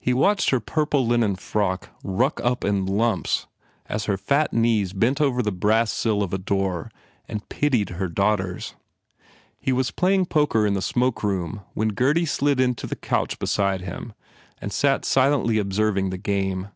[0.00, 3.46] He watched her purple linen frock ruck up in lumps
[3.88, 6.90] as her fat knees bent over the brass sill of a door
[7.28, 8.74] and pitied her daughters.
[9.56, 12.96] He was 92 PENALTIES playing poker in the smoke room when Gurdy slid into the
[12.96, 14.14] couch beside him
[14.60, 16.70] and sat silently observing the game.